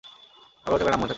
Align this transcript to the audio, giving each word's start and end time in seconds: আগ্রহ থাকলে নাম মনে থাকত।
আগ্রহ 0.65 0.77
থাকলে 0.77 0.91
নাম 0.91 0.99
মনে 0.99 1.01
থাকত। 1.01 1.09